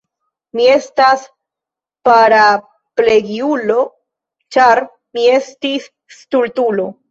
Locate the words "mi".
0.59-0.63, 4.89-5.29